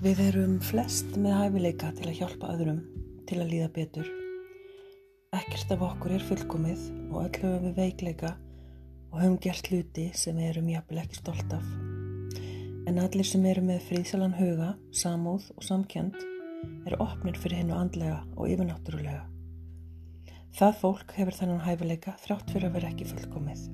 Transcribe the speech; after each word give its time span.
Við 0.00 0.20
erum 0.30 0.54
flest 0.64 1.10
með 1.20 1.34
hæfileika 1.36 1.90
til 1.92 2.06
að 2.08 2.14
hjálpa 2.16 2.54
öðrum 2.54 2.78
til 3.28 3.36
að 3.36 3.50
líða 3.50 3.66
betur. 3.74 4.06
Ekkert 5.36 5.74
af 5.74 5.82
okkur 5.84 6.14
er 6.16 6.22
fullkomið 6.24 6.86
og 7.10 7.18
öll 7.26 7.42
höfum 7.42 7.66
við 7.66 7.74
veikleika 7.76 8.30
og 9.10 9.18
höfum 9.20 9.34
gert 9.44 9.68
hluti 9.68 10.06
sem 10.16 10.40
við 10.40 10.54
erum 10.54 10.70
jafnvel 10.72 11.02
ekki 11.02 11.18
stolt 11.18 11.52
af. 11.52 11.66
En 12.88 13.02
allir 13.02 13.28
sem 13.28 13.44
eru 13.50 13.66
með 13.66 13.84
fríðsalan 13.90 14.38
huga, 14.38 14.70
samúð 14.88 15.50
og 15.58 15.68
samkjönd 15.68 16.16
er 16.88 16.96
opnir 16.96 17.36
fyrir 17.36 17.60
hennu 17.60 17.76
andlega 17.76 18.22
og 18.38 18.48
yfirnáttúrulega. 18.48 19.26
Það 20.56 20.80
fólk 20.80 21.14
hefur 21.18 21.40
þennan 21.42 21.62
hæfileika 21.68 22.16
þrátt 22.24 22.48
fyrir 22.56 22.70
að 22.70 22.80
vera 22.80 22.94
ekki 22.94 23.10
fullkomið. 23.12 23.68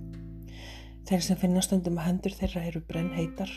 Þeir 1.07 1.25
sem 1.31 1.39
finna 1.39 1.63
stundum 1.63 2.03
að 2.03 2.11
hendur 2.11 2.39
þeirra 2.43 2.67
eru 2.67 2.83
brenn 2.91 3.15
heitar 3.15 3.55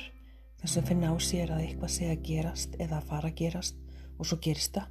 þess 0.62 0.80
að 0.80 0.88
finna 0.92 1.12
á 1.12 1.16
sér 1.24 1.54
að 1.56 1.66
eitthvað 1.66 1.94
sé 1.96 2.10
að 2.12 2.24
gerast 2.28 2.76
eða 2.80 3.00
að 3.00 3.12
fara 3.12 3.32
að 3.32 3.38
gerast 3.40 3.78
og 4.20 4.28
svo 4.28 4.40
gerist 4.44 4.76
það. 4.76 4.88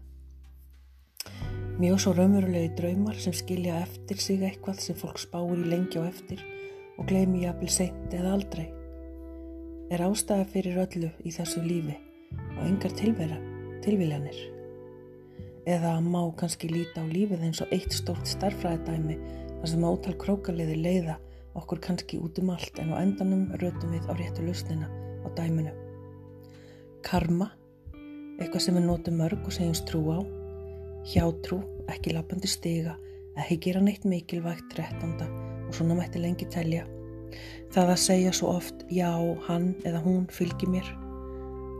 Mjög 1.78 2.00
svo 2.02 2.12
raumurulegi 2.16 2.72
draumar 2.78 3.18
sem 3.22 3.34
skilja 3.36 3.82
eftir 3.84 4.18
sig 4.22 4.42
eitthvað 4.42 4.80
sem 4.82 4.96
fólk 4.98 5.20
spáir 5.22 5.60
í 5.60 5.68
lengi 5.68 6.00
og 6.00 6.08
eftir 6.08 6.42
og 6.98 7.06
gleymi 7.06 7.44
jafnvel 7.44 7.70
seint 7.70 8.14
eða 8.16 8.34
aldrei. 8.34 8.66
Er 9.94 10.02
ástæða 10.04 10.48
fyrir 10.52 10.80
öllu 10.82 11.12
í 11.22 11.32
þessu 11.36 11.62
lífi 11.62 11.94
og 12.58 12.64
engar 12.66 12.94
tilvera, 12.98 13.38
tilviljanir. 13.84 14.40
Eða 15.68 15.98
má 16.00 16.22
kannski 16.40 16.70
líta 16.72 17.04
á 17.04 17.06
lífið 17.06 17.44
eins 17.46 17.60
og 17.62 17.72
eitt 17.76 17.92
stórt 17.94 18.26
starfræðidæmi 18.26 19.18
þar 19.58 19.72
sem 19.72 19.84
átal 19.84 20.16
krókaliði 20.18 20.78
leiða 20.80 21.18
okkur 21.58 21.82
kannski 21.84 22.18
út 22.22 22.40
um 22.40 22.54
allt 22.54 22.80
en 22.80 22.94
á 22.94 22.96
endanum 23.04 23.52
rötum 23.60 23.92
við 23.94 24.08
á 24.08 24.12
réttu 24.16 24.46
lausnina 24.46 24.88
á 25.28 25.30
dæminu. 25.36 25.72
Karma, 27.04 27.50
eitthvað 28.38 28.64
sem 28.64 28.78
við 28.78 28.86
notum 28.88 29.18
mörg 29.20 29.44
og 29.44 29.54
segjumst 29.54 29.86
trú 29.88 30.00
á. 30.10 30.18
Hjátrú, 31.08 31.60
ekki 31.92 32.14
lappandi 32.16 32.50
stiga, 32.50 32.96
ekki 33.38 33.58
gera 33.68 33.82
neitt 33.84 34.06
mikilvægt 34.08 34.70
trettanda 34.72 35.28
og 35.68 35.76
svona 35.76 35.96
mætti 35.98 36.22
lengi 36.22 36.48
telja. 36.50 36.86
Það 37.74 37.92
að 37.92 38.02
segja 38.02 38.32
svo 38.32 38.54
oft 38.56 38.86
já, 38.88 39.10
hann 39.46 39.74
eða 39.84 40.00
hún 40.04 40.26
fylgir 40.32 40.72
mér. 40.72 40.88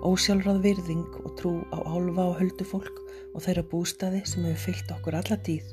Ósjálfrað 0.07 0.61
virðing 0.63 1.17
og 1.25 1.33
trú 1.41 1.55
á 1.75 1.79
álfa 1.83 2.29
og 2.29 2.37
höldu 2.39 2.67
fólk 2.69 3.01
og 3.35 3.43
þeirra 3.43 3.65
bústaði 3.73 4.23
sem 4.29 4.45
hefur 4.47 4.69
fyllt 4.69 4.93
okkur 4.95 5.17
alla 5.19 5.39
tíð. 5.49 5.73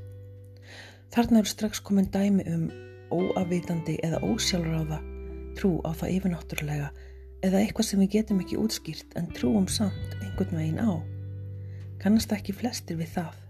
Þarna 1.14 1.44
eru 1.44 1.52
strax 1.52 1.84
komin 1.86 2.10
dæmi 2.12 2.48
um 2.52 2.64
óafvitandi 3.14 4.00
eða 4.04 4.24
ósjálfráða 4.26 5.02
trú 5.56 5.78
á 5.86 5.92
það 5.96 6.16
yfirnáttúrulega 6.18 6.90
eða 7.44 7.62
eitthvað 7.62 7.90
sem 7.90 8.04
við 8.04 8.14
getum 8.20 8.42
ekki 8.44 8.60
útskýrt 8.62 9.18
en 9.20 9.32
trúum 9.36 9.68
samt 9.72 10.16
einhvern 10.22 10.60
veginn 10.60 10.84
á. 10.84 10.92
Kannast 12.04 12.32
ekki 12.36 12.56
flestir 12.56 13.00
við 13.00 13.16
það. 13.18 13.45